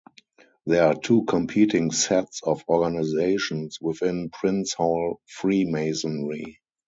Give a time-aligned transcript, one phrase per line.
[0.65, 6.59] There are two competing sets of organizations within Prince Hall Freemasonry.